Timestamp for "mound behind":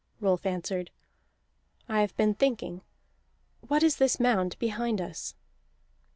4.19-4.99